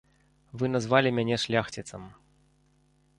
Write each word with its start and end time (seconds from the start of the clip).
Вы 0.61 0.65
назвалі 0.75 1.09
мяне 1.17 1.35
шляхціцам. 1.45 2.09